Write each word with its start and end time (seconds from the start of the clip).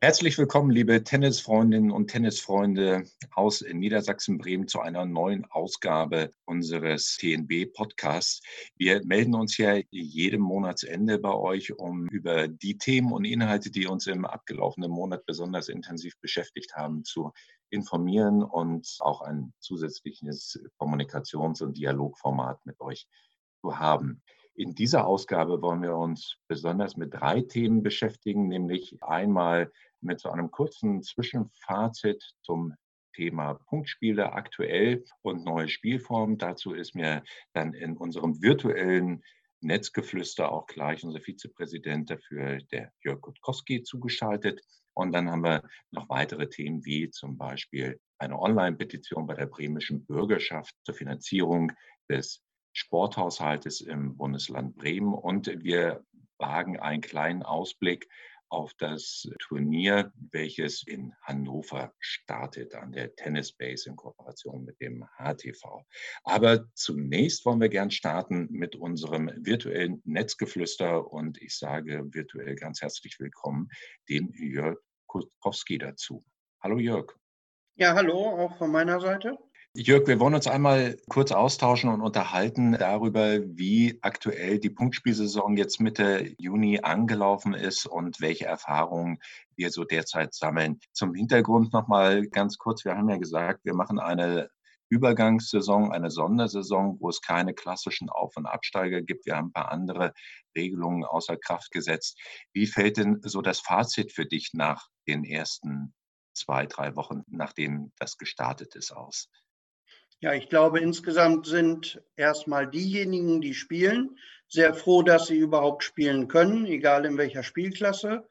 Herzlich 0.00 0.38
willkommen, 0.38 0.70
liebe 0.70 1.02
Tennisfreundinnen 1.02 1.90
und 1.90 2.06
Tennisfreunde 2.06 3.02
aus 3.32 3.62
Niedersachsen-Bremen 3.62 4.68
zu 4.68 4.78
einer 4.78 5.04
neuen 5.04 5.44
Ausgabe 5.46 6.32
unseres 6.44 7.16
TNB-Podcasts. 7.16 8.40
Wir 8.76 9.04
melden 9.04 9.34
uns 9.34 9.58
ja 9.58 9.80
jedem 9.90 10.42
Monatsende 10.42 11.18
bei 11.18 11.34
euch, 11.34 11.76
um 11.76 12.06
über 12.10 12.46
die 12.46 12.78
Themen 12.78 13.10
und 13.10 13.24
Inhalte, 13.24 13.72
die 13.72 13.88
uns 13.88 14.06
im 14.06 14.24
abgelaufenen 14.24 14.92
Monat 14.92 15.26
besonders 15.26 15.68
intensiv 15.68 16.14
beschäftigt 16.20 16.76
haben, 16.76 17.02
zu 17.02 17.32
informieren 17.70 18.44
und 18.44 18.98
auch 19.00 19.20
ein 19.20 19.52
zusätzliches 19.58 20.60
Kommunikations- 20.78 21.60
und 21.60 21.76
Dialogformat 21.76 22.64
mit 22.66 22.80
euch 22.80 23.08
zu 23.62 23.80
haben. 23.80 24.22
In 24.58 24.74
dieser 24.74 25.06
Ausgabe 25.06 25.62
wollen 25.62 25.82
wir 25.82 25.96
uns 25.96 26.36
besonders 26.48 26.96
mit 26.96 27.14
drei 27.14 27.42
Themen 27.42 27.84
beschäftigen, 27.84 28.48
nämlich 28.48 29.00
einmal 29.04 29.70
mit 30.00 30.20
so 30.20 30.30
einem 30.30 30.50
kurzen 30.50 31.02
Zwischenfazit 31.02 32.22
zum 32.42 32.74
Thema 33.14 33.54
Punktspiele 33.54 34.32
aktuell 34.32 35.04
und 35.22 35.44
neue 35.44 35.68
Spielformen. 35.68 36.38
Dazu 36.38 36.72
ist 36.72 36.94
mir 36.94 37.24
dann 37.52 37.74
in 37.74 37.96
unserem 37.96 38.40
virtuellen 38.40 39.22
Netzgeflüster 39.60 40.52
auch 40.52 40.66
gleich 40.66 41.02
unser 41.02 41.20
Vizepräsident 41.20 42.10
dafür, 42.10 42.58
der 42.70 42.92
Jörg 43.02 43.20
Gutkowski, 43.20 43.82
zugeschaltet. 43.82 44.60
Und 44.94 45.12
dann 45.12 45.30
haben 45.30 45.42
wir 45.42 45.62
noch 45.90 46.08
weitere 46.08 46.48
Themen 46.48 46.84
wie 46.84 47.10
zum 47.10 47.36
Beispiel 47.36 48.00
eine 48.18 48.38
Online-Petition 48.38 49.26
bei 49.26 49.34
der 49.34 49.46
bremischen 49.46 50.04
Bürgerschaft 50.06 50.74
zur 50.84 50.94
Finanzierung 50.94 51.72
des 52.08 52.42
Sporthaushaltes 52.72 53.80
im 53.80 54.16
Bundesland 54.16 54.76
Bremen. 54.76 55.14
Und 55.14 55.48
wir 55.62 56.04
wagen 56.38 56.78
einen 56.78 57.00
kleinen 57.00 57.42
Ausblick 57.42 58.08
auf 58.50 58.74
das 58.74 59.28
Turnier, 59.40 60.12
welches 60.30 60.82
in 60.86 61.12
Hannover 61.22 61.92
startet, 61.98 62.74
an 62.74 62.92
der 62.92 63.14
Tennis 63.14 63.52
Base 63.52 63.88
in 63.88 63.96
Kooperation 63.96 64.64
mit 64.64 64.80
dem 64.80 65.04
HTV. 65.18 65.84
Aber 66.24 66.66
zunächst 66.74 67.44
wollen 67.44 67.60
wir 67.60 67.68
gern 67.68 67.90
starten 67.90 68.48
mit 68.50 68.76
unserem 68.76 69.30
virtuellen 69.36 70.00
Netzgeflüster 70.04 71.10
und 71.12 71.40
ich 71.40 71.56
sage 71.56 72.04
virtuell 72.12 72.54
ganz 72.54 72.80
herzlich 72.82 73.18
willkommen 73.18 73.68
dem 74.08 74.32
Jörg 74.34 74.78
Kutkowski 75.06 75.78
dazu. 75.78 76.24
Hallo 76.62 76.78
Jörg. 76.78 77.14
Ja, 77.76 77.94
hallo, 77.94 78.14
auch 78.14 78.58
von 78.58 78.72
meiner 78.72 79.00
Seite. 79.00 79.38
Jörg, 79.80 80.08
wir 80.08 80.18
wollen 80.18 80.34
uns 80.34 80.48
einmal 80.48 80.96
kurz 81.08 81.30
austauschen 81.30 81.88
und 81.88 82.00
unterhalten 82.00 82.72
darüber, 82.72 83.38
wie 83.44 83.96
aktuell 84.02 84.58
die 84.58 84.70
Punktspielsaison 84.70 85.56
jetzt 85.56 85.80
Mitte 85.80 86.34
Juni 86.36 86.80
angelaufen 86.82 87.54
ist 87.54 87.86
und 87.86 88.20
welche 88.20 88.44
Erfahrungen 88.44 89.20
wir 89.54 89.70
so 89.70 89.84
derzeit 89.84 90.34
sammeln. 90.34 90.80
Zum 90.92 91.14
Hintergrund 91.14 91.72
nochmal 91.72 92.26
ganz 92.26 92.58
kurz. 92.58 92.84
Wir 92.84 92.96
haben 92.96 93.08
ja 93.08 93.18
gesagt, 93.18 93.64
wir 93.64 93.72
machen 93.72 94.00
eine 94.00 94.50
Übergangssaison, 94.88 95.92
eine 95.92 96.10
Sondersaison, 96.10 96.96
wo 96.98 97.08
es 97.08 97.20
keine 97.20 97.54
klassischen 97.54 98.10
Auf- 98.10 98.36
und 98.36 98.46
Absteiger 98.46 99.00
gibt. 99.00 99.26
Wir 99.26 99.36
haben 99.36 99.50
ein 99.50 99.52
paar 99.52 99.70
andere 99.70 100.12
Regelungen 100.56 101.04
außer 101.04 101.36
Kraft 101.36 101.70
gesetzt. 101.70 102.18
Wie 102.52 102.66
fällt 102.66 102.96
denn 102.96 103.20
so 103.22 103.42
das 103.42 103.60
Fazit 103.60 104.10
für 104.10 104.26
dich 104.26 104.50
nach 104.54 104.88
den 105.06 105.22
ersten 105.22 105.94
zwei, 106.34 106.66
drei 106.66 106.96
Wochen, 106.96 107.22
nachdem 107.28 107.92
das 108.00 108.16
gestartet 108.18 108.74
ist, 108.74 108.90
aus? 108.90 109.28
Ja, 110.20 110.32
ich 110.32 110.48
glaube, 110.48 110.80
insgesamt 110.80 111.46
sind 111.46 112.02
erstmal 112.16 112.68
diejenigen, 112.68 113.40
die 113.40 113.54
spielen, 113.54 114.18
sehr 114.48 114.74
froh, 114.74 115.02
dass 115.02 115.28
sie 115.28 115.38
überhaupt 115.38 115.84
spielen 115.84 116.26
können, 116.26 116.66
egal 116.66 117.04
in 117.04 117.18
welcher 117.18 117.44
Spielklasse. 117.44 118.26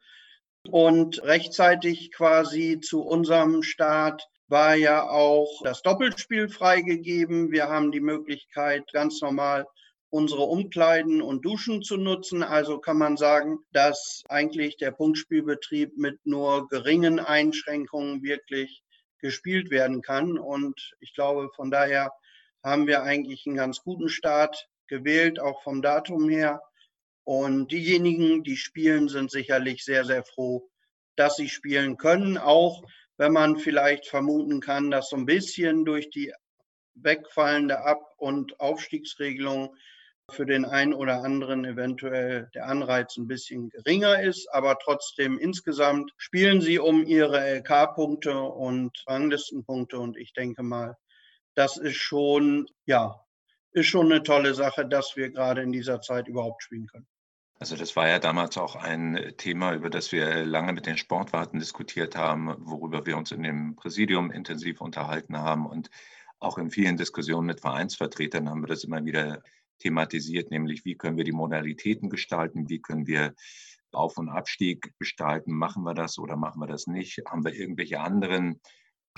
Und 0.70 1.22
rechtzeitig 1.22 2.12
quasi 2.12 2.80
zu 2.80 3.00
unserem 3.02 3.62
Start 3.62 4.22
war 4.48 4.74
ja 4.74 5.08
auch 5.08 5.62
das 5.62 5.80
Doppelspiel 5.80 6.50
freigegeben. 6.50 7.52
Wir 7.52 7.68
haben 7.68 7.90
die 7.90 8.00
Möglichkeit, 8.00 8.84
ganz 8.92 9.22
normal 9.22 9.66
unsere 10.10 10.42
Umkleiden 10.42 11.22
und 11.22 11.44
Duschen 11.44 11.82
zu 11.82 11.96
nutzen. 11.96 12.42
Also 12.42 12.78
kann 12.80 12.98
man 12.98 13.16
sagen, 13.16 13.60
dass 13.72 14.22
eigentlich 14.28 14.76
der 14.76 14.90
Punktspielbetrieb 14.90 15.96
mit 15.96 16.18
nur 16.26 16.68
geringen 16.68 17.18
Einschränkungen 17.18 18.22
wirklich 18.22 18.82
gespielt 19.18 19.70
werden 19.70 20.02
kann. 20.02 20.38
Und 20.38 20.94
ich 21.00 21.14
glaube, 21.14 21.50
von 21.54 21.70
daher 21.70 22.12
haben 22.62 22.86
wir 22.86 23.02
eigentlich 23.02 23.46
einen 23.46 23.56
ganz 23.56 23.82
guten 23.82 24.08
Start 24.08 24.68
gewählt, 24.86 25.40
auch 25.40 25.62
vom 25.62 25.82
Datum 25.82 26.28
her. 26.28 26.62
Und 27.24 27.72
diejenigen, 27.72 28.42
die 28.42 28.56
spielen, 28.56 29.08
sind 29.08 29.30
sicherlich 29.30 29.84
sehr, 29.84 30.04
sehr 30.04 30.24
froh, 30.24 30.68
dass 31.16 31.36
sie 31.36 31.48
spielen 31.48 31.96
können, 31.96 32.38
auch 32.38 32.82
wenn 33.16 33.32
man 33.32 33.58
vielleicht 33.58 34.06
vermuten 34.06 34.60
kann, 34.60 34.90
dass 34.90 35.10
so 35.10 35.16
ein 35.16 35.26
bisschen 35.26 35.84
durch 35.84 36.08
die 36.10 36.32
wegfallende 36.94 37.84
Ab- 37.84 38.14
und 38.16 38.58
Aufstiegsregelung 38.60 39.76
für 40.30 40.46
den 40.46 40.64
einen 40.64 40.92
oder 40.92 41.22
anderen 41.22 41.64
eventuell 41.64 42.50
der 42.54 42.66
Anreiz 42.66 43.16
ein 43.16 43.26
bisschen 43.26 43.70
geringer 43.70 44.22
ist, 44.22 44.48
aber 44.52 44.78
trotzdem 44.78 45.38
insgesamt 45.38 46.12
spielen 46.16 46.60
sie 46.60 46.78
um 46.78 47.04
ihre 47.04 47.58
LK-Punkte 47.58 48.38
und 48.38 48.92
Ranglistenpunkte 49.06 49.98
und 49.98 50.16
ich 50.16 50.32
denke 50.32 50.62
mal, 50.62 50.96
das 51.54 51.76
ist 51.76 51.96
schon, 51.96 52.66
ja, 52.84 53.20
ist 53.72 53.86
schon 53.86 54.12
eine 54.12 54.22
tolle 54.22 54.54
Sache, 54.54 54.86
dass 54.86 55.16
wir 55.16 55.30
gerade 55.30 55.62
in 55.62 55.72
dieser 55.72 56.00
Zeit 56.00 56.28
überhaupt 56.28 56.62
spielen 56.62 56.86
können. 56.86 57.06
Also 57.60 57.74
das 57.74 57.96
war 57.96 58.06
ja 58.06 58.20
damals 58.20 58.56
auch 58.56 58.76
ein 58.76 59.34
Thema, 59.36 59.74
über 59.74 59.90
das 59.90 60.12
wir 60.12 60.44
lange 60.44 60.72
mit 60.72 60.86
den 60.86 60.96
Sportwarten 60.96 61.58
diskutiert 61.58 62.14
haben, 62.14 62.54
worüber 62.60 63.04
wir 63.04 63.16
uns 63.16 63.32
in 63.32 63.42
dem 63.42 63.74
Präsidium 63.74 64.30
intensiv 64.30 64.80
unterhalten 64.80 65.38
haben 65.38 65.66
und 65.66 65.90
auch 66.38 66.58
in 66.58 66.70
vielen 66.70 66.96
Diskussionen 66.96 67.46
mit 67.46 67.60
Vereinsvertretern 67.60 68.48
haben 68.48 68.62
wir 68.62 68.68
das 68.68 68.84
immer 68.84 69.04
wieder 69.04 69.42
thematisiert, 69.78 70.50
nämlich 70.50 70.84
wie 70.84 70.96
können 70.96 71.16
wir 71.16 71.24
die 71.24 71.32
Modalitäten 71.32 72.10
gestalten, 72.10 72.68
wie 72.68 72.80
können 72.80 73.06
wir 73.06 73.34
Auf- 73.92 74.18
und 74.18 74.28
Abstieg 74.28 74.92
gestalten, 74.98 75.54
machen 75.54 75.82
wir 75.84 75.94
das 75.94 76.18
oder 76.18 76.36
machen 76.36 76.60
wir 76.60 76.66
das 76.66 76.86
nicht, 76.86 77.22
haben 77.26 77.44
wir 77.44 77.54
irgendwelche 77.54 78.00
anderen 78.00 78.60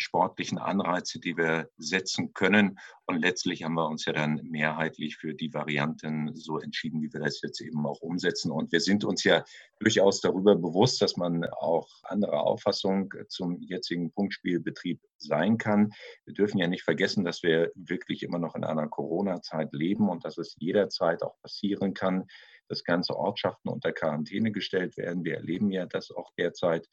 sportlichen 0.01 0.59
Anreize, 0.59 1.21
die 1.21 1.37
wir 1.37 1.69
setzen 1.77 2.33
können. 2.35 2.79
Und 3.07 3.21
letztlich 3.21 3.65
haben 3.65 3.75
wir 3.75 3.87
uns 3.89 4.05
ja 4.05 4.13
dann 4.13 4.41
mehrheitlich 4.43 5.17
für 5.17 5.35
die 5.35 5.53
Varianten 5.53 6.35
so 6.35 6.59
entschieden, 6.59 7.03
wie 7.03 7.13
wir 7.13 7.21
das 7.21 7.41
jetzt 7.43 7.61
eben 7.61 7.87
auch 7.87 8.01
umsetzen. 8.01 8.51
Und 8.51 8.73
wir 8.73 8.81
sind 8.81 9.05
uns 9.05 9.25
ja 9.25 9.45
durchaus 9.79 10.21
darüber 10.21 10.57
bewusst, 10.57 11.03
dass 11.03 11.17
man 11.17 11.45
auch 11.45 11.89
anderer 12.05 12.43
Auffassung 12.43 13.13
zum 13.29 13.61
jetzigen 13.61 14.13
Punktspielbetrieb 14.13 15.01
sein 15.19 15.59
kann. 15.59 15.93
Wir 16.25 16.35
dürfen 16.35 16.59
ja 16.59 16.67
nicht 16.67 16.83
vergessen, 16.83 17.25
dass 17.25 17.43
wir 17.43 17.73
wirklich 17.75 18.23
immer 18.23 18.39
noch 18.39 18.55
in 18.55 18.65
einer 18.65 18.89
Corona-Zeit 18.89 19.73
leben 19.73 20.09
und 20.09 20.25
dass 20.25 20.39
es 20.39 20.57
jederzeit 20.59 21.23
auch 21.23 21.39
passieren 21.43 21.95
kann, 21.95 22.27
dass 22.69 22.85
ganze 22.85 23.17
Ortschaften 23.17 23.69
unter 23.69 23.93
Quarantäne 23.93 24.53
gestellt 24.53 24.97
werden. 24.97 25.25
Wir 25.25 25.37
erleben 25.37 25.71
ja 25.71 25.87
das 25.87 26.11
auch 26.11 26.33
derzeit. 26.39 26.89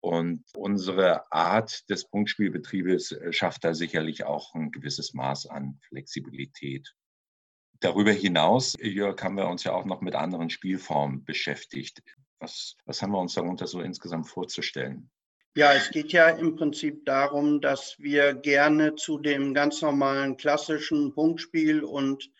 Und 0.00 0.44
unsere 0.54 1.30
Art 1.32 1.88
des 1.90 2.08
Punktspielbetriebes 2.08 3.12
äh, 3.12 3.32
schafft 3.32 3.64
da 3.64 3.74
sicherlich 3.74 4.24
auch 4.24 4.54
ein 4.54 4.70
gewisses 4.70 5.12
Maß 5.14 5.46
an 5.46 5.80
Flexibilität. 5.88 6.94
Darüber 7.80 8.12
hinaus, 8.12 8.76
Jörg, 8.80 9.22
haben 9.22 9.36
wir 9.36 9.48
uns 9.48 9.64
ja 9.64 9.72
auch 9.72 9.84
noch 9.84 10.00
mit 10.00 10.14
anderen 10.14 10.50
Spielformen 10.50 11.24
beschäftigt. 11.24 12.02
Was, 12.40 12.76
was 12.84 13.02
haben 13.02 13.12
wir 13.12 13.20
uns 13.20 13.34
darunter 13.34 13.66
so 13.66 13.80
insgesamt 13.80 14.28
vorzustellen? 14.28 15.10
Ja, 15.56 15.72
es 15.72 15.90
geht 15.90 16.12
ja 16.12 16.28
im 16.28 16.54
Prinzip 16.54 17.04
darum, 17.04 17.60
dass 17.60 17.96
wir 17.98 18.34
gerne 18.34 18.94
zu 18.94 19.18
dem 19.18 19.54
ganz 19.54 19.82
normalen 19.82 20.36
klassischen 20.36 21.12
Punktspiel 21.14 21.82
und 21.82 22.30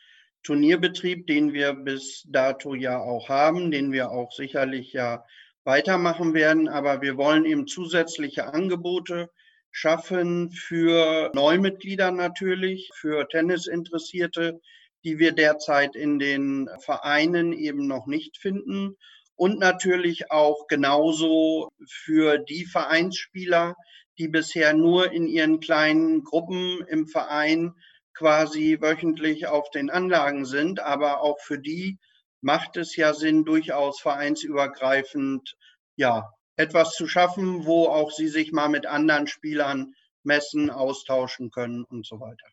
Turnierbetrieb, 0.44 1.26
den 1.26 1.52
wir 1.52 1.72
bis 1.72 2.24
dato 2.28 2.74
ja 2.74 3.00
auch 3.00 3.28
haben, 3.28 3.70
den 3.70 3.90
wir 3.92 4.10
auch 4.10 4.30
sicherlich 4.30 4.92
ja 4.92 5.24
weitermachen 5.68 6.32
werden. 6.32 6.66
Aber 6.66 7.02
wir 7.02 7.16
wollen 7.16 7.44
eben 7.44 7.66
zusätzliche 7.66 8.52
Angebote 8.52 9.28
schaffen 9.70 10.50
für 10.50 11.30
Neumitglieder 11.34 12.10
natürlich, 12.10 12.90
für 12.94 13.28
Tennisinteressierte, 13.28 14.60
die 15.04 15.18
wir 15.18 15.32
derzeit 15.32 15.94
in 15.94 16.18
den 16.18 16.68
Vereinen 16.80 17.52
eben 17.52 17.86
noch 17.86 18.06
nicht 18.06 18.38
finden. 18.38 18.96
Und 19.36 19.60
natürlich 19.60 20.32
auch 20.32 20.66
genauso 20.68 21.68
für 21.86 22.38
die 22.38 22.64
Vereinsspieler, 22.64 23.76
die 24.18 24.28
bisher 24.28 24.72
nur 24.72 25.12
in 25.12 25.28
ihren 25.28 25.60
kleinen 25.60 26.24
Gruppen 26.24 26.82
im 26.88 27.06
Verein 27.06 27.74
quasi 28.14 28.78
wöchentlich 28.80 29.46
auf 29.46 29.70
den 29.70 29.90
Anlagen 29.90 30.44
sind, 30.44 30.80
aber 30.80 31.22
auch 31.22 31.38
für 31.40 31.58
die 31.58 31.98
macht 32.40 32.76
es 32.76 32.96
ja 32.96 33.14
Sinn, 33.14 33.44
durchaus 33.44 34.00
vereinsübergreifend 34.00 35.56
ja, 35.96 36.32
etwas 36.56 36.92
zu 36.92 37.06
schaffen, 37.06 37.66
wo 37.66 37.86
auch 37.86 38.10
sie 38.10 38.28
sich 38.28 38.52
mal 38.52 38.68
mit 38.68 38.86
anderen 38.86 39.26
Spielern 39.26 39.94
messen, 40.22 40.70
austauschen 40.70 41.50
können 41.50 41.84
und 41.84 42.06
so 42.06 42.20
weiter. 42.20 42.46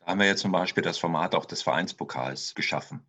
Da 0.00 0.06
haben 0.06 0.20
wir 0.20 0.26
ja 0.26 0.36
zum 0.36 0.52
Beispiel 0.52 0.82
das 0.82 0.98
Format 0.98 1.34
auch 1.34 1.46
des 1.46 1.62
Vereinspokals 1.62 2.54
geschaffen. 2.54 3.06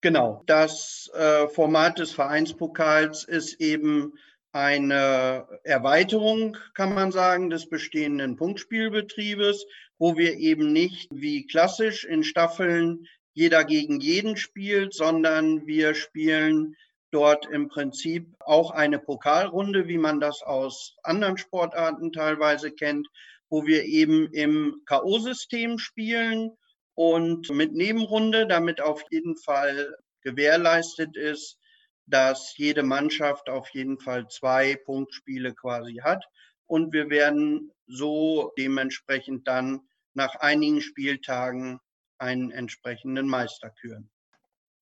Genau, 0.00 0.42
das 0.46 1.10
äh, 1.14 1.48
Format 1.48 1.98
des 1.98 2.12
Vereinspokals 2.12 3.24
ist 3.24 3.60
eben 3.60 4.12
eine 4.52 5.46
Erweiterung, 5.64 6.56
kann 6.74 6.94
man 6.94 7.12
sagen, 7.12 7.50
des 7.50 7.68
bestehenden 7.68 8.36
Punktspielbetriebes, 8.36 9.66
wo 9.98 10.16
wir 10.16 10.36
eben 10.36 10.72
nicht 10.72 11.08
wie 11.10 11.46
klassisch 11.46 12.04
in 12.04 12.22
Staffeln 12.22 13.06
jeder 13.38 13.62
gegen 13.62 14.00
jeden 14.00 14.36
spielt, 14.36 14.92
sondern 14.92 15.64
wir 15.64 15.94
spielen 15.94 16.74
dort 17.12 17.46
im 17.46 17.68
Prinzip 17.68 18.26
auch 18.40 18.72
eine 18.72 18.98
Pokalrunde, 18.98 19.86
wie 19.86 19.96
man 19.96 20.18
das 20.18 20.42
aus 20.42 20.96
anderen 21.04 21.38
Sportarten 21.38 22.12
teilweise 22.12 22.72
kennt, 22.72 23.06
wo 23.48 23.64
wir 23.64 23.84
eben 23.84 24.26
im 24.32 24.82
KO-System 24.86 25.78
spielen 25.78 26.50
und 26.94 27.48
mit 27.50 27.74
Nebenrunde, 27.74 28.48
damit 28.48 28.80
auf 28.80 29.04
jeden 29.08 29.36
Fall 29.36 29.96
gewährleistet 30.22 31.16
ist, 31.16 31.60
dass 32.06 32.56
jede 32.56 32.82
Mannschaft 32.82 33.48
auf 33.48 33.68
jeden 33.72 34.00
Fall 34.00 34.26
zwei 34.26 34.74
Punktspiele 34.84 35.54
quasi 35.54 36.00
hat. 36.02 36.24
Und 36.66 36.92
wir 36.92 37.08
werden 37.08 37.70
so 37.86 38.52
dementsprechend 38.58 39.46
dann 39.46 39.82
nach 40.14 40.34
einigen 40.40 40.80
Spieltagen 40.80 41.78
einen 42.18 42.50
entsprechenden 42.50 43.26
Meister 43.26 43.70
küren. 43.70 44.10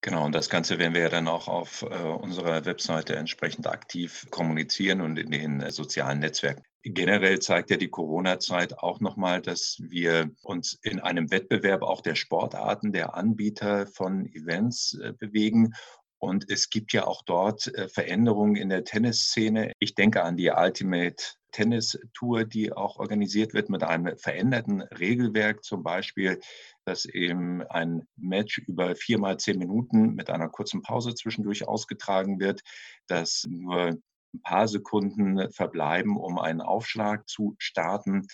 Genau, 0.03 0.25
und 0.25 0.35
das 0.35 0.50
Ganze 0.50 0.79
werden 0.79 0.94
wir 0.94 1.00
ja 1.03 1.09
dann 1.09 1.27
auch 1.27 1.49
auf 1.49 1.83
äh, 1.83 1.87
unserer 1.87 2.65
Webseite 2.65 3.17
entsprechend 3.17 3.67
aktiv 3.67 4.27
kommunizieren 4.31 5.00
und 5.00 5.19
in 5.19 5.31
den 5.31 5.61
äh, 5.61 5.73
sozialen 5.73 6.21
Netzwerken. 6.21 6.62
Generell 6.83 7.41
zeigt 7.41 7.71
ja 7.71 7.77
die 7.77 7.88
Corona-Zeit 7.88 8.79
auch 8.79 9.00
nochmal, 9.00 9.43
dass 9.43 9.79
wir 9.81 10.31
uns 10.43 10.79
in 10.83 11.00
einem 11.00 11.33
Wettbewerb 11.33 11.83
auch 11.83 12.03
der 12.03 12.15
Sportarten, 12.15 12.93
der 12.93 13.17
Anbieter 13.17 13.88
von 13.88 14.27
Events 14.27 14.97
äh, 15.03 15.12
bewegen 15.12 15.75
und 16.19 16.50
es 16.50 16.71
gibt 16.71 16.93
ja 16.93 17.06
auch 17.06 17.23
dort 17.23 17.67
äh, 17.75 17.88
Veränderungen 17.88 18.56
in 18.56 18.69
der 18.69 18.85
Tennisszene. 18.85 19.73
Ich 19.79 19.94
denke 19.94 20.23
an 20.23 20.37
die 20.37 20.50
Ultimate 20.50 21.23
Tennis 21.56 21.99
Tour, 22.12 22.44
die 22.44 22.70
auch 22.70 22.99
organisiert 22.99 23.55
wird 23.55 23.70
mit 23.70 23.82
einem 23.82 24.19
veränderten 24.19 24.82
Regelwerk, 24.82 25.64
zum 25.64 25.82
Beispiel, 25.82 26.38
dass 26.85 27.06
eben 27.06 27.62
ein 27.62 28.06
Match 28.14 28.58
über 28.58 28.94
viermal 28.94 29.38
zehn 29.38 29.58
Minuten 29.58 30.14
mit 30.14 30.29
einer 30.29 30.50
kurzen 30.50 30.82
Pause 30.82 31.14
zwischendurch 31.14 31.67
ausgetragen 31.67 32.41
wird, 32.41 32.61
dass 33.06 33.47
nur 33.49 33.97
ein 34.35 34.43
paar 34.43 34.69
Sekunden 34.69 35.50
verbleiben, 35.50 36.19
um 36.19 36.38
einen 36.38 36.61
Aufschlag 36.61 37.26
zu 37.26 37.56
starten. 37.59 38.26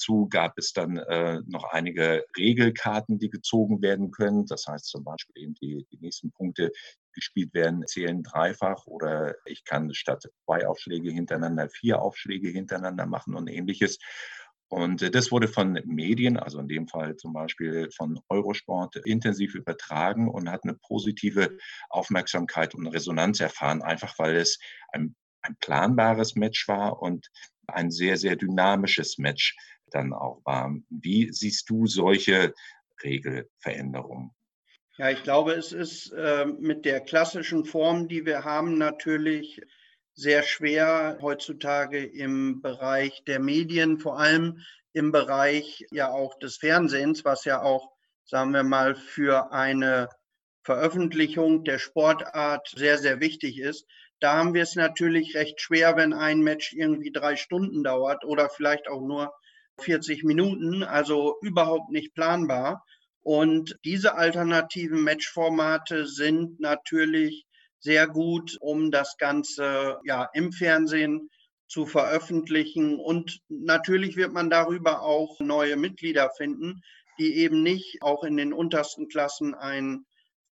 Dazu 0.00 0.28
gab 0.30 0.56
es 0.56 0.72
dann 0.72 0.96
äh, 0.96 1.40
noch 1.46 1.64
einige 1.64 2.24
Regelkarten, 2.34 3.18
die 3.18 3.28
gezogen 3.28 3.82
werden 3.82 4.10
können. 4.10 4.46
Das 4.46 4.66
heißt 4.66 4.86
zum 4.86 5.04
Beispiel 5.04 5.42
eben 5.42 5.54
die, 5.54 5.86
die 5.92 5.98
nächsten 5.98 6.32
Punkte, 6.32 6.72
gespielt 7.12 7.52
werden, 7.52 7.86
zählen 7.86 8.22
dreifach 8.22 8.86
oder 8.86 9.34
ich 9.44 9.64
kann 9.64 9.92
statt 9.92 10.24
zwei 10.46 10.66
Aufschläge 10.66 11.10
hintereinander 11.10 11.68
vier 11.68 12.00
Aufschläge 12.00 12.48
hintereinander 12.48 13.04
machen 13.04 13.34
und 13.34 13.48
ähnliches. 13.48 13.98
Und 14.68 15.02
äh, 15.02 15.10
das 15.10 15.30
wurde 15.30 15.48
von 15.48 15.78
Medien, 15.84 16.38
also 16.38 16.60
in 16.60 16.68
dem 16.68 16.88
Fall 16.88 17.16
zum 17.16 17.34
Beispiel 17.34 17.90
von 17.94 18.18
Eurosport, 18.30 18.96
intensiv 19.04 19.54
übertragen 19.54 20.30
und 20.30 20.50
hat 20.50 20.64
eine 20.64 20.78
positive 20.88 21.58
Aufmerksamkeit 21.90 22.74
und 22.74 22.86
Resonanz 22.86 23.40
erfahren, 23.40 23.82
einfach 23.82 24.18
weil 24.18 24.36
es 24.36 24.58
ein, 24.92 25.14
ein 25.42 25.56
planbares 25.60 26.36
Match 26.36 26.68
war 26.68 27.02
und 27.02 27.28
ein 27.72 27.90
sehr, 27.90 28.16
sehr 28.16 28.36
dynamisches 28.36 29.18
Match 29.18 29.56
dann 29.90 30.12
auch 30.12 30.40
war. 30.44 30.74
Wie 30.88 31.32
siehst 31.32 31.68
du 31.70 31.86
solche 31.86 32.54
Regelveränderungen? 33.02 34.30
Ja, 34.98 35.10
ich 35.10 35.22
glaube, 35.22 35.52
es 35.52 35.72
ist 35.72 36.12
äh, 36.12 36.44
mit 36.44 36.84
der 36.84 37.00
klassischen 37.00 37.64
Form, 37.64 38.08
die 38.08 38.26
wir 38.26 38.44
haben, 38.44 38.76
natürlich 38.76 39.60
sehr 40.14 40.42
schwer 40.42 41.18
heutzutage 41.22 42.04
im 42.04 42.60
Bereich 42.60 43.24
der 43.26 43.40
Medien, 43.40 43.98
vor 43.98 44.18
allem 44.18 44.60
im 44.92 45.12
Bereich 45.12 45.86
ja 45.90 46.10
auch 46.10 46.38
des 46.38 46.58
Fernsehens, 46.58 47.24
was 47.24 47.44
ja 47.44 47.62
auch, 47.62 47.92
sagen 48.26 48.52
wir 48.52 48.64
mal, 48.64 48.94
für 48.94 49.52
eine 49.52 50.08
Veröffentlichung 50.62 51.64
der 51.64 51.78
Sportart 51.78 52.68
sehr, 52.68 52.98
sehr 52.98 53.20
wichtig 53.20 53.58
ist. 53.58 53.86
Da 54.20 54.34
haben 54.34 54.52
wir 54.52 54.62
es 54.62 54.74
natürlich 54.74 55.34
recht 55.34 55.60
schwer, 55.60 55.96
wenn 55.96 56.12
ein 56.12 56.40
Match 56.40 56.74
irgendwie 56.74 57.10
drei 57.10 57.36
Stunden 57.36 57.82
dauert 57.82 58.24
oder 58.24 58.50
vielleicht 58.50 58.88
auch 58.88 59.00
nur 59.00 59.32
40 59.80 60.24
Minuten, 60.24 60.82
also 60.82 61.36
überhaupt 61.42 61.90
nicht 61.90 62.14
planbar. 62.14 62.84
Und 63.22 63.78
diese 63.84 64.14
alternativen 64.14 65.02
Matchformate 65.02 66.06
sind 66.06 66.60
natürlich 66.60 67.46
sehr 67.78 68.06
gut, 68.06 68.56
um 68.60 68.90
das 68.90 69.16
Ganze 69.16 69.98
ja 70.04 70.28
im 70.32 70.52
Fernsehen 70.52 71.30
zu 71.66 71.86
veröffentlichen. 71.86 72.98
Und 72.98 73.40
natürlich 73.48 74.16
wird 74.16 74.32
man 74.32 74.50
darüber 74.50 75.02
auch 75.02 75.38
neue 75.40 75.76
Mitglieder 75.76 76.30
finden, 76.36 76.82
die 77.18 77.36
eben 77.36 77.62
nicht 77.62 78.02
auch 78.02 78.24
in 78.24 78.36
den 78.36 78.52
untersten 78.52 79.08
Klassen 79.08 79.54
einen 79.54 80.06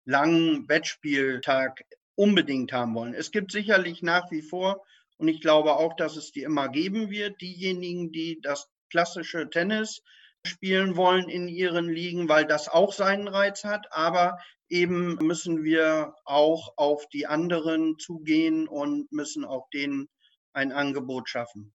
langen 0.05 0.69
Wettspieltag 0.69 1.83
unbedingt 2.15 2.73
haben 2.73 2.95
wollen. 2.95 3.15
Es 3.15 3.31
gibt 3.31 3.53
sicherlich 3.53 4.03
nach 4.03 4.31
wie 4.31 4.43
vor, 4.43 4.85
und 5.19 5.29
ich 5.29 5.41
glaube 5.41 5.75
auch, 5.77 5.97
dass 5.97 6.17
es 6.17 6.31
die 6.31 6.43
immer 6.43 6.69
geben 6.69 7.11
wird, 7.11 7.41
diejenigen, 7.41 8.13
die 8.13 8.41
das 8.41 8.69
klassische 8.89 9.49
Tennis 9.51 10.03
spielen 10.47 10.97
wollen 10.97 11.29
in 11.29 11.49
ihren 11.49 11.89
Ligen, 11.89 12.29
weil 12.29 12.47
das 12.47 12.69
auch 12.69 12.93
seinen 12.93 13.29
Reiz 13.29 13.65
hat. 13.65 13.87
Aber 13.91 14.39
eben 14.69 15.17
müssen 15.17 15.65
wir 15.65 16.15
auch 16.25 16.75
auf 16.77 17.09
die 17.09 17.27
anderen 17.27 17.99
zugehen 17.99 18.69
und 18.69 19.11
müssen 19.13 19.45
auch 19.45 19.69
denen 19.71 20.09
ein 20.53 20.73
Angebot 20.73 21.29
schaffen. 21.29 21.75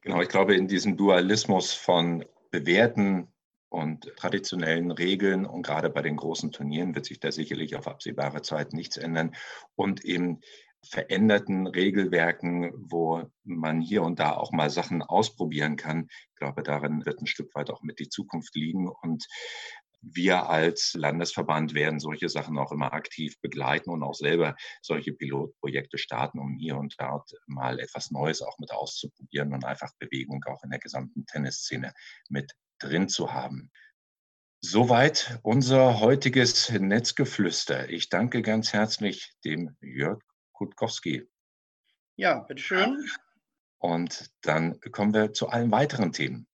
Genau, 0.00 0.20
ich 0.20 0.28
glaube, 0.28 0.54
in 0.56 0.68
diesem 0.68 0.96
Dualismus 0.96 1.72
von 1.72 2.24
bewährten 2.50 3.32
und 3.68 4.12
traditionellen 4.16 4.90
Regeln 4.90 5.46
und 5.46 5.62
gerade 5.62 5.88
bei 5.88 6.02
den 6.02 6.16
großen 6.16 6.52
Turnieren 6.52 6.94
wird 6.94 7.06
sich 7.06 7.20
da 7.20 7.32
sicherlich 7.32 7.76
auf 7.76 7.88
absehbare 7.88 8.42
Zeit 8.42 8.74
nichts 8.74 8.96
ändern. 8.96 9.34
Und 9.74 10.04
eben 10.04 10.40
veränderten 10.84 11.66
Regelwerken, 11.66 12.72
wo 12.74 13.30
man 13.44 13.80
hier 13.80 14.02
und 14.02 14.18
da 14.18 14.32
auch 14.32 14.52
mal 14.52 14.70
Sachen 14.70 15.02
ausprobieren 15.02 15.76
kann. 15.76 16.08
Ich 16.10 16.36
glaube, 16.36 16.62
darin 16.62 17.06
wird 17.06 17.20
ein 17.20 17.26
Stück 17.26 17.54
weit 17.54 17.70
auch 17.70 17.82
mit 17.82 17.98
die 17.98 18.08
Zukunft 18.08 18.54
liegen. 18.54 18.88
Und 18.88 19.26
wir 20.02 20.48
als 20.48 20.94
Landesverband 20.94 21.74
werden 21.74 22.00
solche 22.00 22.28
Sachen 22.28 22.58
auch 22.58 22.72
immer 22.72 22.92
aktiv 22.92 23.40
begleiten 23.40 23.90
und 23.90 24.02
auch 24.02 24.14
selber 24.14 24.56
solche 24.82 25.12
Pilotprojekte 25.12 25.96
starten, 25.96 26.40
um 26.40 26.56
hier 26.56 26.76
und 26.76 26.96
dort 26.98 27.30
mal 27.46 27.78
etwas 27.78 28.10
Neues 28.10 28.42
auch 28.42 28.58
mit 28.58 28.72
auszuprobieren 28.72 29.54
und 29.54 29.64
einfach 29.64 29.92
Bewegung 29.98 30.42
auch 30.44 30.64
in 30.64 30.70
der 30.70 30.80
gesamten 30.80 31.24
Tennisszene 31.26 31.92
mit 32.28 32.52
drin 32.80 33.08
zu 33.08 33.32
haben. 33.32 33.70
Soweit 34.60 35.38
unser 35.42 36.00
heutiges 36.00 36.70
Netzgeflüster. 36.70 37.88
Ich 37.88 38.08
danke 38.08 38.42
ganz 38.42 38.72
herzlich 38.72 39.32
dem 39.44 39.76
Jörg 39.80 40.20
Kutkowski. 40.62 41.28
Ja, 42.14 42.38
bitteschön. 42.38 43.04
Und 43.78 44.30
dann 44.42 44.80
kommen 44.92 45.12
wir 45.12 45.32
zu 45.32 45.48
allen 45.48 45.72
weiteren 45.72 46.12
Themen. 46.12 46.46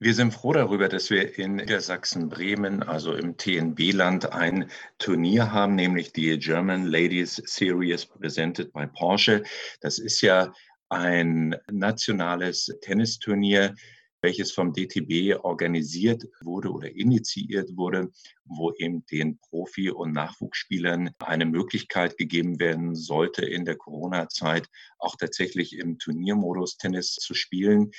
Wir 0.00 0.14
sind 0.14 0.32
froh 0.32 0.54
darüber, 0.54 0.88
dass 0.88 1.10
wir 1.10 1.36
in 1.38 1.58
der 1.58 1.82
Sachsen-Bremen, 1.82 2.82
also 2.82 3.14
im 3.14 3.36
TNB-Land, 3.36 4.32
ein 4.32 4.70
Turnier 4.96 5.52
haben, 5.52 5.74
nämlich 5.74 6.14
die 6.14 6.38
German 6.38 6.86
Ladies 6.86 7.42
Series 7.44 8.06
presented 8.06 8.72
by 8.72 8.86
Porsche. 8.86 9.42
Das 9.82 9.98
ist 9.98 10.22
ja 10.22 10.54
ein 10.88 11.54
nationales 11.70 12.74
Tennisturnier, 12.80 13.74
welches 14.20 14.52
vom 14.52 14.72
DTB 14.72 15.38
organisiert 15.42 16.24
wurde 16.40 16.70
oder 16.70 16.90
initiiert 16.90 17.76
wurde, 17.76 18.10
wo 18.44 18.72
eben 18.72 19.06
den 19.06 19.38
Profi- 19.38 19.90
und 19.90 20.12
Nachwuchsspielern 20.12 21.10
eine 21.18 21.46
Möglichkeit 21.46 22.16
gegeben 22.16 22.58
werden 22.58 22.94
sollte, 22.94 23.44
in 23.44 23.64
der 23.64 23.76
Corona-Zeit 23.76 24.68
auch 24.98 25.16
tatsächlich 25.16 25.76
im 25.78 25.98
Turniermodus 25.98 26.76
Tennis 26.76 27.14
zu 27.14 27.34
spielen. 27.34 27.92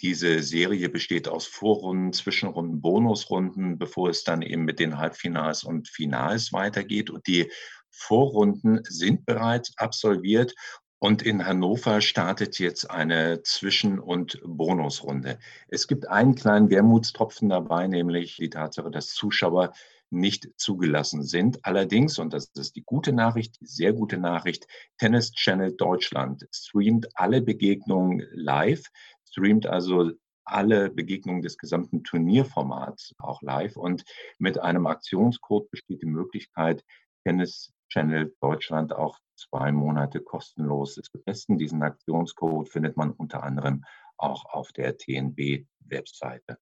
Diese 0.00 0.42
Serie 0.42 0.88
besteht 0.88 1.28
aus 1.28 1.46
Vorrunden, 1.46 2.12
Zwischenrunden, 2.12 2.80
Bonusrunden, 2.80 3.78
bevor 3.78 4.10
es 4.10 4.24
dann 4.24 4.42
eben 4.42 4.64
mit 4.64 4.80
den 4.80 4.98
Halbfinals 4.98 5.62
und 5.62 5.88
Finals 5.88 6.52
weitergeht. 6.52 7.08
Und 7.08 7.24
die 7.28 7.48
Vorrunden 7.88 8.80
sind 8.82 9.24
bereits 9.26 9.72
absolviert 9.76 10.54
und 11.02 11.20
in 11.20 11.44
Hannover 11.44 12.00
startet 12.00 12.60
jetzt 12.60 12.88
eine 12.88 13.42
Zwischen- 13.42 13.98
und 13.98 14.40
Bonusrunde. 14.44 15.40
Es 15.66 15.88
gibt 15.88 16.08
einen 16.08 16.36
kleinen 16.36 16.70
Wermutstropfen 16.70 17.48
dabei, 17.48 17.88
nämlich 17.88 18.36
die 18.36 18.50
Tatsache, 18.50 18.88
dass 18.88 19.08
Zuschauer 19.08 19.72
nicht 20.10 20.50
zugelassen 20.56 21.24
sind. 21.24 21.64
Allerdings, 21.64 22.20
und 22.20 22.32
das 22.32 22.52
ist 22.54 22.76
die 22.76 22.84
gute 22.84 23.12
Nachricht, 23.12 23.60
die 23.60 23.66
sehr 23.66 23.92
gute 23.92 24.16
Nachricht, 24.16 24.68
Tennis 24.98 25.32
Channel 25.32 25.74
Deutschland 25.74 26.46
streamt 26.52 27.08
alle 27.14 27.42
Begegnungen 27.42 28.24
live, 28.30 28.84
streamt 29.28 29.66
also 29.66 30.12
alle 30.44 30.88
Begegnungen 30.88 31.42
des 31.42 31.58
gesamten 31.58 32.04
Turnierformats 32.04 33.12
auch 33.18 33.42
live 33.42 33.76
und 33.76 34.04
mit 34.38 34.60
einem 34.60 34.86
Aktionscode 34.86 35.68
besteht 35.68 36.00
die 36.02 36.06
Möglichkeit, 36.06 36.84
Tennis 37.24 37.72
Channel 37.88 38.32
Deutschland 38.40 38.92
auch 38.92 39.18
zwei 39.48 39.72
Monate 39.72 40.20
kostenlos 40.20 40.94
zu 40.94 41.18
testen. 41.18 41.58
Diesen 41.58 41.82
Aktionscode 41.82 42.68
findet 42.68 42.96
man 42.96 43.10
unter 43.10 43.42
anderem 43.42 43.84
auch 44.16 44.44
auf 44.46 44.72
der 44.72 44.96
TNB-Webseite. 44.96 46.58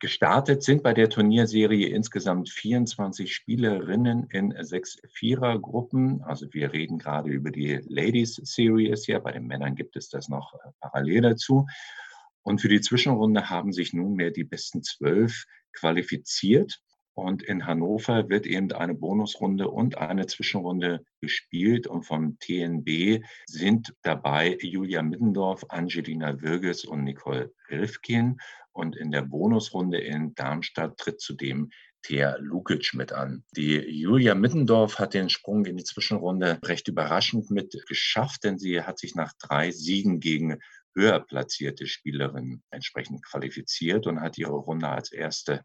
Gestartet 0.00 0.62
sind 0.62 0.84
bei 0.84 0.94
der 0.94 1.10
Turnierserie 1.10 1.88
insgesamt 1.88 2.50
24 2.50 3.34
Spielerinnen 3.34 4.28
in 4.30 4.54
sechs 4.60 4.98
Vierergruppen. 5.12 6.22
Also 6.22 6.46
wir 6.52 6.72
reden 6.72 6.98
gerade 6.98 7.30
über 7.30 7.50
die 7.50 7.80
Ladies 7.88 8.36
Series 8.36 9.06
hier. 9.06 9.18
Bei 9.18 9.32
den 9.32 9.46
Männern 9.46 9.74
gibt 9.74 9.96
es 9.96 10.08
das 10.08 10.28
noch 10.28 10.54
äh, 10.54 10.70
parallel 10.80 11.22
dazu. 11.22 11.66
Und 12.42 12.60
für 12.60 12.68
die 12.68 12.80
Zwischenrunde 12.80 13.50
haben 13.50 13.72
sich 13.72 13.92
nunmehr 13.92 14.30
die 14.30 14.44
besten 14.44 14.82
zwölf 14.82 15.46
qualifiziert. 15.72 16.80
Und 17.18 17.42
in 17.42 17.66
Hannover 17.66 18.28
wird 18.28 18.46
eben 18.46 18.70
eine 18.70 18.94
Bonusrunde 18.94 19.68
und 19.68 19.98
eine 19.98 20.26
Zwischenrunde 20.26 21.04
gespielt. 21.20 21.88
Und 21.88 22.04
vom 22.04 22.38
TNB 22.38 23.24
sind 23.46 23.92
dabei 24.02 24.56
Julia 24.60 25.02
Middendorf, 25.02 25.64
Angelina 25.68 26.40
Würges 26.40 26.84
und 26.84 27.02
Nicole 27.02 27.52
Rifkin. 27.70 28.38
Und 28.70 28.94
in 28.94 29.10
der 29.10 29.22
Bonusrunde 29.22 29.98
in 29.98 30.36
Darmstadt 30.36 30.96
tritt 30.96 31.20
zudem 31.20 31.70
Thea 32.02 32.36
Lukic 32.38 32.94
mit 32.94 33.12
an. 33.12 33.42
Die 33.56 33.78
Julia 33.78 34.36
Middendorf 34.36 35.00
hat 35.00 35.12
den 35.12 35.28
Sprung 35.28 35.66
in 35.66 35.76
die 35.76 35.82
Zwischenrunde 35.82 36.60
recht 36.64 36.86
überraschend 36.86 37.50
mit 37.50 37.84
geschafft, 37.88 38.44
denn 38.44 38.60
sie 38.60 38.82
hat 38.82 39.00
sich 39.00 39.16
nach 39.16 39.32
drei 39.40 39.72
Siegen 39.72 40.20
gegen 40.20 40.60
höher 40.94 41.18
platzierte 41.18 41.88
Spielerinnen 41.88 42.62
entsprechend 42.70 43.24
qualifiziert 43.24 44.06
und 44.06 44.20
hat 44.20 44.38
ihre 44.38 44.52
Runde 44.52 44.88
als 44.88 45.10
erste 45.10 45.64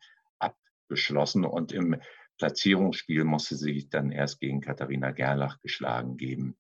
abgeschlossen. 0.84 1.46
Und 1.46 1.72
im 1.72 2.00
Platzierungsspiel 2.38 3.24
musste 3.24 3.56
sie 3.56 3.74
sich 3.74 3.90
dann 3.90 4.12
erst 4.12 4.40
gegen 4.40 4.62
Katharina 4.62 5.12
Gerlach 5.12 5.60
geschlagen 5.62 6.18
geben. 6.18 6.58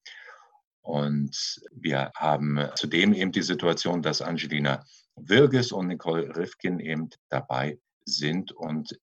Und 0.81 1.61
wir 1.71 2.11
haben 2.15 2.59
zudem 2.75 3.13
eben 3.13 3.31
die 3.31 3.41
Situation, 3.41 4.01
dass 4.01 4.21
Angelina 4.21 4.83
Wilges 5.15 5.71
und 5.71 5.87
Nicole 5.87 6.35
Rifkin 6.35 6.79
eben 6.79 7.09
dabei 7.29 7.79
sind 8.05 8.51
und 8.51 8.99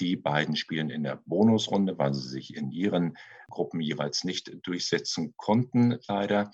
die 0.00 0.16
beiden 0.16 0.56
spielen 0.56 0.90
in 0.90 1.04
der 1.04 1.22
Bonusrunde, 1.26 1.96
weil 1.96 2.12
sie 2.12 2.28
sich 2.28 2.56
in 2.56 2.70
ihren 2.70 3.16
Gruppen 3.48 3.80
jeweils 3.80 4.24
nicht 4.24 4.52
durchsetzen 4.66 5.34
konnten, 5.36 5.98
leider. 6.08 6.50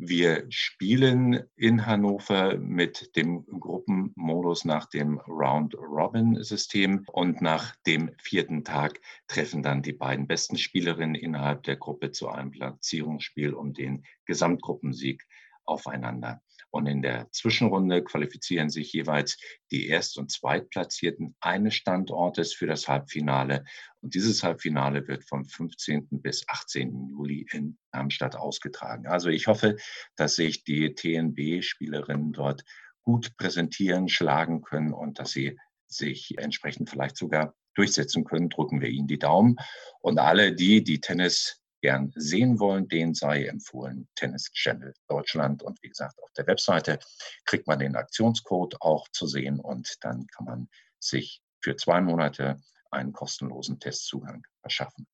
Wir 0.00 0.46
spielen 0.48 1.42
in 1.56 1.84
Hannover 1.84 2.56
mit 2.56 3.16
dem 3.16 3.44
Gruppenmodus 3.46 4.64
nach 4.64 4.86
dem 4.86 5.18
Round-Robin-System 5.18 7.04
und 7.10 7.42
nach 7.42 7.74
dem 7.84 8.12
vierten 8.22 8.62
Tag 8.62 9.00
treffen 9.26 9.64
dann 9.64 9.82
die 9.82 9.92
beiden 9.92 10.28
besten 10.28 10.56
Spielerinnen 10.56 11.16
innerhalb 11.16 11.64
der 11.64 11.74
Gruppe 11.74 12.12
zu 12.12 12.28
einem 12.28 12.52
Platzierungsspiel 12.52 13.52
um 13.52 13.74
den 13.74 14.04
Gesamtgruppensieg 14.24 15.26
aufeinander. 15.64 16.42
Und 16.70 16.86
in 16.86 17.02
der 17.02 17.30
Zwischenrunde 17.32 18.04
qualifizieren 18.04 18.68
sich 18.68 18.92
jeweils 18.92 19.38
die 19.70 19.88
Erst- 19.88 20.18
und 20.18 20.30
Zweitplatzierten 20.30 21.34
eines 21.40 21.74
Standortes 21.74 22.52
für 22.52 22.66
das 22.66 22.88
Halbfinale. 22.88 23.64
Und 24.00 24.14
dieses 24.14 24.42
Halbfinale 24.42 25.08
wird 25.08 25.24
vom 25.24 25.44
15. 25.44 26.08
bis 26.10 26.46
18. 26.48 27.08
Juli 27.08 27.46
in 27.52 27.78
Darmstadt 27.92 28.36
ausgetragen. 28.36 29.06
Also 29.06 29.30
ich 29.30 29.46
hoffe, 29.46 29.76
dass 30.16 30.36
sich 30.36 30.64
die 30.64 30.94
TNB-Spielerinnen 30.94 32.32
dort 32.32 32.64
gut 33.02 33.36
präsentieren, 33.38 34.08
schlagen 34.08 34.60
können 34.60 34.92
und 34.92 35.18
dass 35.18 35.30
sie 35.30 35.58
sich 35.86 36.36
entsprechend 36.36 36.90
vielleicht 36.90 37.16
sogar 37.16 37.54
durchsetzen 37.74 38.24
können. 38.24 38.50
Drücken 38.50 38.82
wir 38.82 38.88
ihnen 38.88 39.06
die 39.06 39.18
Daumen. 39.18 39.56
Und 40.00 40.18
alle 40.18 40.54
die, 40.54 40.84
die 40.84 41.00
Tennis 41.00 41.62
gern 41.80 42.12
sehen 42.14 42.58
wollen, 42.58 42.88
den 42.88 43.14
sei 43.14 43.46
empfohlen 43.46 44.08
Tennis 44.14 44.50
Channel 44.52 44.94
Deutschland. 45.08 45.62
Und 45.62 45.82
wie 45.82 45.88
gesagt, 45.88 46.22
auf 46.22 46.32
der 46.32 46.46
Webseite 46.46 46.98
kriegt 47.44 47.66
man 47.66 47.78
den 47.78 47.96
Aktionscode 47.96 48.80
auch 48.80 49.08
zu 49.12 49.26
sehen 49.26 49.60
und 49.60 49.96
dann 50.02 50.26
kann 50.28 50.46
man 50.46 50.68
sich 50.98 51.42
für 51.60 51.76
zwei 51.76 52.00
Monate 52.00 52.60
einen 52.90 53.12
kostenlosen 53.12 53.78
Testzugang 53.78 54.46
verschaffen. 54.60 55.06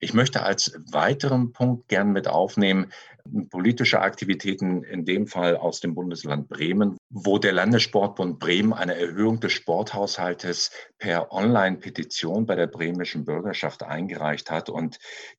Ich 0.00 0.14
möchte 0.14 0.42
als 0.42 0.78
weiteren 0.92 1.52
Punkt 1.52 1.88
gern 1.88 2.12
mit 2.12 2.28
aufnehmen, 2.28 2.92
politische 3.50 4.00
Aktivitäten, 4.00 4.84
in 4.84 5.04
dem 5.04 5.26
Fall 5.26 5.56
aus 5.56 5.80
dem 5.80 5.94
Bundesland 5.94 6.48
Bremen, 6.48 6.98
wo 7.10 7.38
der 7.38 7.52
Landessportbund 7.52 8.38
Bremen 8.38 8.72
eine 8.72 8.94
Erhöhung 8.94 9.40
des 9.40 9.52
Sporthaushaltes 9.52 10.70
per 10.98 11.32
Online-Petition 11.32 12.46
bei 12.46 12.54
der 12.54 12.68
bremischen 12.68 13.24
Bürgerschaft 13.24 13.82
eingereicht 13.82 14.50
hat. 14.50 14.70
Und 14.70 14.98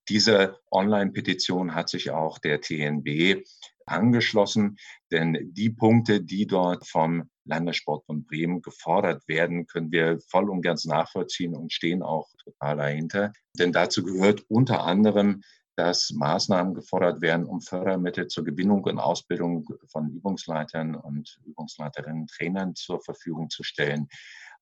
diese 0.10 0.60
Online-Petition 0.72 1.74
hat 1.74 1.88
sich 1.88 2.12
auch 2.12 2.38
der 2.38 2.60
TNB 2.60 3.44
angeschlossen, 3.86 4.78
denn 5.12 5.38
die 5.54 5.70
Punkte, 5.70 6.22
die 6.22 6.46
dort 6.46 6.86
vom 6.86 7.30
Landessportbund 7.46 8.28
Bremen 8.28 8.62
gefordert 8.62 9.28
werden, 9.28 9.66
können 9.66 9.92
wir 9.92 10.20
voll 10.28 10.50
und 10.50 10.62
ganz 10.62 10.86
nachvollziehen 10.86 11.56
und 11.56 11.74
stehen 11.74 12.04
auch 12.04 12.30
total 12.60 12.78
dahinter. 12.78 13.34
Denn 13.58 13.72
dazu 13.72 14.04
gehört 14.04 14.44
unter 14.50 14.84
anderem, 14.84 15.42
dass 15.76 16.12
Maßnahmen 16.12 16.74
gefordert 16.74 17.22
werden, 17.22 17.46
um 17.46 17.62
Fördermittel 17.62 18.28
zur 18.28 18.44
Gewinnung 18.44 18.84
und 18.84 19.00
Ausbildung 19.00 19.66
von 19.88 20.10
Übungsleitern 20.10 20.96
und 20.96 21.40
Übungsleiterinnen, 21.46 22.28
Trainern 22.28 22.76
zur 22.76 23.02
Verfügung 23.02 23.50
zu 23.50 23.64
stellen. 23.64 24.10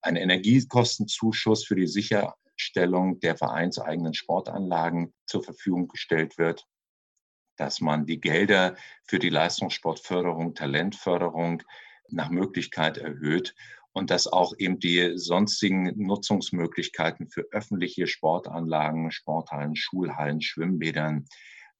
Ein 0.01 0.15
Energiekostenzuschuss 0.15 1.65
für 1.65 1.75
die 1.75 1.87
Sicherstellung 1.87 3.19
der 3.19 3.35
vereinseigenen 3.35 4.13
Sportanlagen 4.13 5.13
zur 5.25 5.43
Verfügung 5.43 5.87
gestellt 5.87 6.37
wird 6.37 6.67
dass 7.59 7.81
man 7.81 8.05
die 8.05 8.21
Gelder 8.21 8.75
für 9.07 9.17
die 9.17 9.29
Leistungssportförderung, 9.29 10.53
Talentförderung 10.53 11.63
nach 12.07 12.29
Möglichkeit 12.29 12.99
erhöht 12.99 13.55
und 13.93 14.11
dass 14.11 14.27
auch 14.27 14.53
eben 14.57 14.79
die 14.79 15.17
sonstigen 15.17 15.93
Nutzungsmöglichkeiten 15.97 17.29
für 17.29 17.45
öffentliche 17.51 18.07
Sportanlagen, 18.07 19.11
Sporthallen, 19.11 19.75
Schulhallen, 19.75 20.41
Schwimmbädern 20.41 21.25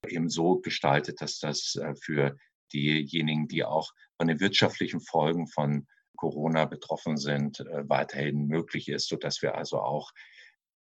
eben 0.08 0.30
so 0.30 0.60
gestaltet, 0.60 1.22
dass 1.22 1.40
das 1.40 1.76
äh, 1.76 1.94
für 1.96 2.38
diejenigen, 2.74 3.48
die 3.48 3.64
auch 3.64 3.94
von 4.18 4.28
den 4.28 4.40
wirtschaftlichen 4.40 5.00
Folgen 5.00 5.48
von 5.48 5.88
Corona 6.16 6.66
betroffen 6.66 7.18
sind, 7.18 7.60
äh, 7.60 7.88
weiterhin 7.88 8.48
möglich 8.48 8.90
ist, 8.90 9.08
sodass 9.08 9.42
wir 9.42 9.56
also 9.56 9.80
auch 9.80 10.12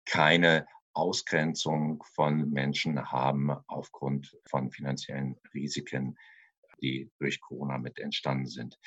keine 0.06 0.66
Ausgrenzung 0.94 2.04
von 2.14 2.50
Menschen 2.50 3.10
haben 3.10 3.50
aufgrund 3.66 4.36
von 4.46 4.70
finanziellen 4.70 5.36
Risiken, 5.52 6.16
die 6.84 7.10
durch 7.18 7.40
Corona 7.40 7.78
mit 7.78 7.98
entstanden 7.98 8.46
sind. 8.46 8.78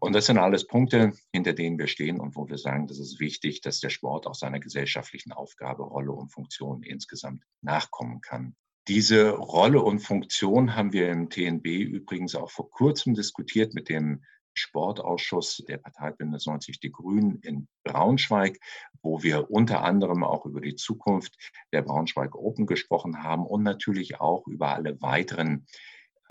Und 0.00 0.14
das 0.14 0.26
sind 0.26 0.38
alles 0.38 0.66
Punkte, 0.66 1.12
hinter 1.32 1.54
denen 1.54 1.78
wir 1.78 1.86
stehen 1.86 2.20
und 2.20 2.36
wo 2.36 2.48
wir 2.48 2.58
sagen, 2.58 2.86
das 2.86 2.98
ist 2.98 3.18
wichtig, 3.18 3.62
dass 3.62 3.80
der 3.80 3.90
Sport 3.90 4.26
auch 4.26 4.34
seiner 4.34 4.60
gesellschaftlichen 4.60 5.32
Aufgabe, 5.32 5.84
Rolle 5.84 6.12
und 6.12 6.32
Funktion 6.32 6.82
insgesamt 6.82 7.42
nachkommen 7.62 8.20
kann. 8.20 8.54
Diese 8.88 9.30
Rolle 9.30 9.82
und 9.82 9.98
Funktion 10.00 10.76
haben 10.76 10.92
wir 10.92 11.10
im 11.10 11.28
TNB 11.28 11.66
übrigens 11.66 12.34
auch 12.36 12.50
vor 12.50 12.70
kurzem 12.70 13.14
diskutiert 13.14 13.74
mit 13.74 13.88
dem 13.88 14.22
Sportausschuss 14.54 15.62
der 15.68 15.78
Parteibündnis 15.78 16.46
90 16.46 16.80
Die 16.80 16.92
Grünen 16.92 17.40
in 17.40 17.68
Braunschweig, 17.84 18.58
wo 19.02 19.22
wir 19.22 19.50
unter 19.50 19.82
anderem 19.82 20.24
auch 20.24 20.46
über 20.46 20.60
die 20.60 20.76
Zukunft 20.76 21.36
der 21.72 21.82
Braunschweig 21.82 22.34
Open 22.34 22.66
gesprochen 22.66 23.22
haben 23.22 23.44
und 23.44 23.62
natürlich 23.62 24.20
auch 24.20 24.46
über 24.46 24.74
alle 24.74 25.00
weiteren 25.02 25.66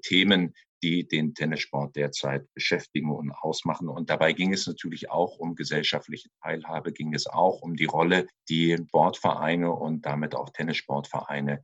Themen, 0.01 0.53
die 0.85 1.07
den 1.07 1.33
Tennissport 1.33 1.95
derzeit 1.95 2.45
beschäftigen 2.53 3.09
und 3.09 3.31
ausmachen. 3.31 3.89
Und 3.89 4.11
dabei 4.11 4.33
ging 4.33 4.53
es 4.53 4.67
natürlich 4.67 5.09
auch 5.09 5.39
um 5.39 5.55
gesellschaftliche 5.55 6.29
Teilhabe, 6.43 6.93
ging 6.93 7.15
es 7.15 7.25
auch 7.25 7.63
um 7.63 7.75
die 7.75 7.85
Rolle, 7.85 8.27
die 8.49 8.77
Sportvereine 8.87 9.71
und 9.71 10.05
damit 10.05 10.35
auch 10.35 10.51
Tennissportvereine 10.51 11.63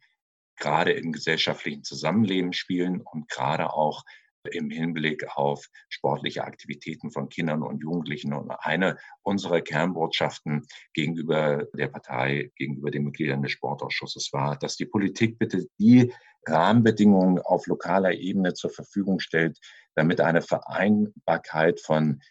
gerade 0.58 0.94
im 0.94 1.12
gesellschaftlichen 1.12 1.84
Zusammenleben 1.84 2.52
spielen 2.52 3.02
und 3.02 3.30
gerade 3.30 3.74
auch 3.74 4.04
im 4.50 4.72
Hinblick 4.72 5.24
auf 5.38 5.68
sportliche 5.88 6.44
Aktivitäten 6.44 7.12
von 7.12 7.30
Kindern 7.30 7.62
und 7.62 7.84
Jugendlichen. 7.84 8.34
Und 8.34 8.50
eine 8.50 8.98
unserer 9.22 9.62
Kernbotschaften 9.62 10.66
gegenüber 10.94 11.68
der 11.76 11.90
Partei, 11.90 12.52
gegenüber 12.56 12.90
den 12.90 13.04
Mitgliedern 13.04 13.44
des 13.44 13.52
Sportausschusses 13.52 14.34
war, 14.34 14.58
dass 14.58 14.78
die 14.78 14.88
Politik 14.88 15.38
bitte 15.38 15.68
die 15.78 16.12
Rahmenbedingungen 16.48 17.40
auf 17.40 17.68
lokaler 17.68 18.14
Ebene 18.14 18.54
zur 18.54 18.70
Verfügung 18.70 19.20
stellt, 19.20 19.60
damit 19.96 20.22
eine 20.22 20.42
Vereinbarkeit 20.42 21.80
von 21.80 22.22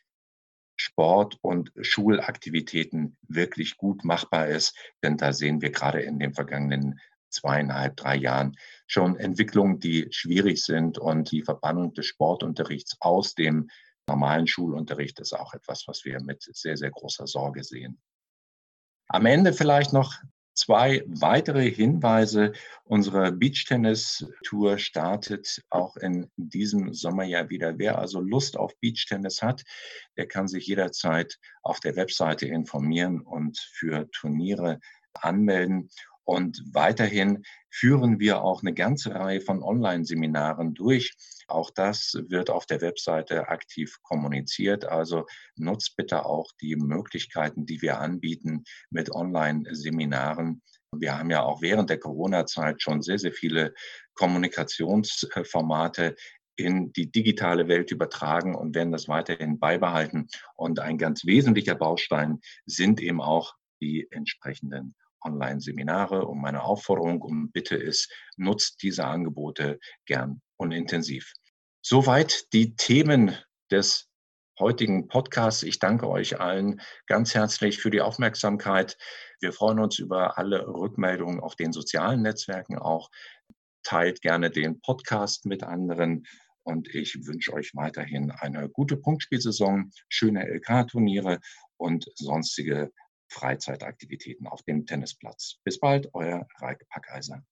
Sport 0.76 1.38
und 1.42 1.72
Schulaktivitäten 1.80 3.18
wirklich 3.28 3.76
gut 3.76 4.04
machbar 4.04 4.48
ist. 4.48 4.74
Denn 5.02 5.16
da 5.16 5.32
sehen 5.32 5.60
wir 5.60 5.70
gerade 5.70 6.00
in 6.00 6.18
den 6.18 6.32
vergangenen 6.32 6.98
zweieinhalb, 7.28 7.96
drei 7.96 8.16
Jahren 8.16 8.56
schon 8.86 9.16
Entwicklungen, 9.16 9.78
die 9.78 10.08
schwierig 10.10 10.64
sind. 10.64 10.98
Und 10.98 11.30
die 11.30 11.42
Verbannung 11.42 11.92
des 11.94 12.06
Sportunterrichts 12.06 12.96
aus 13.00 13.34
dem 13.34 13.68
normalen 14.06 14.46
Schulunterricht 14.46 15.20
ist 15.20 15.34
auch 15.34 15.54
etwas, 15.54 15.84
was 15.86 16.04
wir 16.04 16.20
mit 16.20 16.42
sehr, 16.42 16.76
sehr 16.76 16.90
großer 16.90 17.26
Sorge 17.26 17.62
sehen. 17.62 18.00
Am 19.06 19.26
Ende 19.26 19.52
vielleicht 19.52 19.92
noch 19.92 20.14
zwei 20.60 21.02
weitere 21.06 21.70
Hinweise. 21.70 22.52
Unsere 22.84 23.32
Beachtennis-Tour 23.32 24.78
startet 24.78 25.64
auch 25.70 25.96
in 25.96 26.30
diesem 26.36 26.92
Sommerjahr 26.92 27.48
wieder. 27.48 27.78
Wer 27.78 27.98
also 27.98 28.20
Lust 28.20 28.58
auf 28.58 28.78
Beachtennis 28.80 29.40
hat, 29.42 29.62
der 30.16 30.26
kann 30.26 30.48
sich 30.48 30.66
jederzeit 30.66 31.38
auf 31.62 31.80
der 31.80 31.96
Webseite 31.96 32.46
informieren 32.46 33.20
und 33.20 33.58
für 33.58 34.10
Turniere 34.10 34.80
anmelden. 35.14 35.88
Und 36.30 36.62
weiterhin 36.72 37.42
führen 37.70 38.20
wir 38.20 38.44
auch 38.44 38.62
eine 38.62 38.72
ganze 38.72 39.12
Reihe 39.12 39.40
von 39.40 39.64
Online-Seminaren 39.64 40.74
durch. 40.74 41.16
Auch 41.48 41.72
das 41.72 42.22
wird 42.28 42.50
auf 42.50 42.66
der 42.66 42.80
Webseite 42.80 43.48
aktiv 43.48 43.98
kommuniziert. 44.04 44.84
Also 44.84 45.26
nutzt 45.56 45.96
bitte 45.96 46.24
auch 46.24 46.52
die 46.60 46.76
Möglichkeiten, 46.76 47.66
die 47.66 47.82
wir 47.82 47.98
anbieten 47.98 48.62
mit 48.90 49.12
Online-Seminaren. 49.12 50.62
Wir 50.94 51.18
haben 51.18 51.30
ja 51.30 51.42
auch 51.42 51.62
während 51.62 51.90
der 51.90 51.98
Corona-Zeit 51.98 52.80
schon 52.80 53.02
sehr, 53.02 53.18
sehr 53.18 53.32
viele 53.32 53.74
Kommunikationsformate 54.14 56.14
in 56.54 56.92
die 56.92 57.10
digitale 57.10 57.66
Welt 57.66 57.90
übertragen 57.90 58.54
und 58.54 58.76
werden 58.76 58.92
das 58.92 59.08
weiterhin 59.08 59.58
beibehalten. 59.58 60.28
Und 60.54 60.78
ein 60.78 60.96
ganz 60.96 61.24
wesentlicher 61.24 61.74
Baustein 61.74 62.38
sind 62.66 63.00
eben 63.00 63.20
auch 63.20 63.56
die 63.80 64.06
entsprechenden 64.12 64.94
Online-Seminare 65.22 66.26
und 66.26 66.40
meine 66.40 66.62
Aufforderung 66.62 67.22
und 67.22 67.52
Bitte 67.52 67.76
ist, 67.76 68.12
nutzt 68.36 68.82
diese 68.82 69.04
Angebote 69.06 69.78
gern 70.06 70.40
und 70.56 70.72
intensiv. 70.72 71.32
Soweit 71.82 72.52
die 72.52 72.76
Themen 72.76 73.36
des 73.70 74.10
heutigen 74.60 75.08
Podcasts. 75.08 75.62
Ich 75.62 75.78
danke 75.78 76.08
euch 76.08 76.38
allen 76.38 76.80
ganz 77.06 77.34
herzlich 77.34 77.78
für 77.78 77.90
die 77.90 78.02
Aufmerksamkeit. 78.02 78.96
Wir 79.40 79.52
freuen 79.52 79.80
uns 79.80 79.98
über 79.98 80.38
alle 80.38 80.66
Rückmeldungen 80.66 81.40
auf 81.40 81.56
den 81.56 81.72
sozialen 81.72 82.22
Netzwerken 82.22 82.78
auch. 82.78 83.10
Teilt 83.82 84.20
gerne 84.20 84.50
den 84.50 84.80
Podcast 84.82 85.46
mit 85.46 85.62
anderen. 85.62 86.26
Und 86.62 86.94
ich 86.94 87.26
wünsche 87.26 87.54
euch 87.54 87.72
weiterhin 87.74 88.30
eine 88.30 88.68
gute 88.68 88.98
Punktspielsaison, 88.98 89.90
schöne 90.10 90.46
LK-Turniere 90.46 91.40
und 91.78 92.06
sonstige 92.16 92.92
Freizeitaktivitäten 93.30 94.46
auf 94.46 94.62
dem 94.62 94.86
Tennisplatz. 94.86 95.60
Bis 95.64 95.78
bald, 95.78 96.10
euer 96.12 96.46
Reike 96.58 96.84
Packeiser. 96.86 97.44